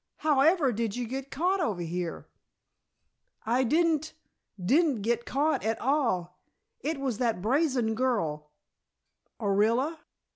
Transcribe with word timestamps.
However 0.17 0.71
did 0.71 0.95
you 0.95 1.05
get 1.07 1.29
caught 1.29 1.59
over 1.59 1.83
here?" 1.83 2.27
"I 3.45 3.63
didn't 3.63 4.15
didn't 4.59 5.03
get 5.03 5.27
caught 5.27 5.63
at 5.63 5.79
all. 5.79 6.39
It 6.79 6.99
was 6.99 7.19
that 7.19 7.39
brazen 7.39 7.93
girl" 7.93 8.49
"Orilla?" 9.39 9.99